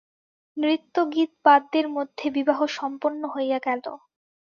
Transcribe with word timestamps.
নৃত্যগীতবাদ্যের 0.57 1.87
মধ্যে 1.89 2.25
বিবাহ 2.29 2.59
সম্পন্ন 2.77 3.21
হইয়া 3.35 3.59
গেল। 3.59 3.85